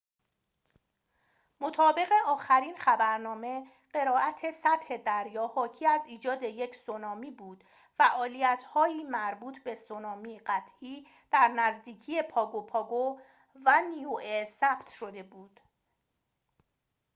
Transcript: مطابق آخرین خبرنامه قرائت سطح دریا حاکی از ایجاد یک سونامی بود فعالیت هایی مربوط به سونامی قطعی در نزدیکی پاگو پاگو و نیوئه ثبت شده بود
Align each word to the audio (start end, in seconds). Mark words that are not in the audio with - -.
مطابق 1.59 2.09
آخرین 2.25 2.77
خبرنامه 2.77 3.67
قرائت 3.93 4.51
سطح 4.51 4.97
دریا 4.97 5.47
حاکی 5.47 5.85
از 5.87 6.05
ایجاد 6.05 6.43
یک 6.43 6.75
سونامی 6.75 7.31
بود 7.31 7.63
فعالیت 7.97 8.63
هایی 8.73 9.03
مربوط 9.03 9.63
به 9.63 9.75
سونامی 9.75 10.39
قطعی 10.39 11.07
در 11.31 11.47
نزدیکی 11.47 12.21
پاگو 12.21 12.61
پاگو 12.65 13.19
و 13.65 13.81
نیوئه 13.81 14.45
ثبت 14.45 14.89
شده 14.89 15.23
بود 15.23 15.59